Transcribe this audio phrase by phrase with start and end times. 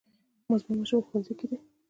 [0.47, 1.57] زما ماشوم ښوونځي کې دی